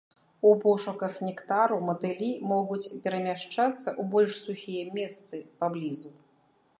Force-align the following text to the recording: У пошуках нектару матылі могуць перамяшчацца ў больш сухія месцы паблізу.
У 0.51 0.51
пошуках 0.61 1.13
нектару 1.27 1.75
матылі 1.89 2.29
могуць 2.53 2.91
перамяшчацца 3.03 3.85
ў 3.91 4.01
больш 4.15 4.33
сухія 4.47 4.83
месцы 4.97 5.35
паблізу. 5.61 6.09